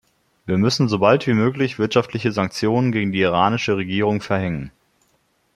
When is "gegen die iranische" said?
2.91-3.77